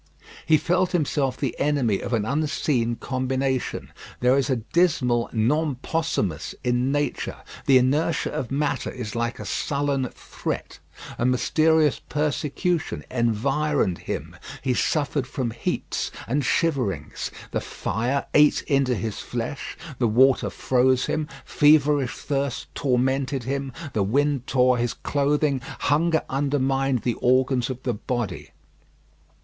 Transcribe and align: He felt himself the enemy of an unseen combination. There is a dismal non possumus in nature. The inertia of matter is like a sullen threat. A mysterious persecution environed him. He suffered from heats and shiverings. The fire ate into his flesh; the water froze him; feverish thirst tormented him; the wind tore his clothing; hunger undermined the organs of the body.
He 0.47 0.57
felt 0.57 0.93
himself 0.93 1.37
the 1.37 1.55
enemy 1.59 1.99
of 1.99 2.11
an 2.11 2.25
unseen 2.25 2.95
combination. 2.95 3.91
There 4.19 4.35
is 4.35 4.49
a 4.49 4.55
dismal 4.55 5.29
non 5.31 5.75
possumus 5.83 6.55
in 6.63 6.91
nature. 6.91 7.35
The 7.67 7.77
inertia 7.77 8.31
of 8.31 8.49
matter 8.49 8.89
is 8.89 9.13
like 9.13 9.37
a 9.37 9.45
sullen 9.45 10.09
threat. 10.09 10.79
A 11.19 11.25
mysterious 11.27 11.99
persecution 11.99 13.03
environed 13.11 13.99
him. 13.99 14.35
He 14.63 14.73
suffered 14.73 15.27
from 15.27 15.51
heats 15.51 16.09
and 16.27 16.43
shiverings. 16.43 17.29
The 17.51 17.61
fire 17.61 18.25
ate 18.33 18.63
into 18.63 18.95
his 18.95 19.19
flesh; 19.19 19.77
the 19.99 20.07
water 20.07 20.49
froze 20.49 21.05
him; 21.05 21.27
feverish 21.45 22.13
thirst 22.15 22.73
tormented 22.73 23.43
him; 23.43 23.71
the 23.93 24.01
wind 24.01 24.47
tore 24.47 24.79
his 24.79 24.95
clothing; 24.95 25.61
hunger 25.81 26.23
undermined 26.27 27.03
the 27.03 27.17
organs 27.21 27.69
of 27.69 27.83
the 27.83 27.93
body. 27.93 28.49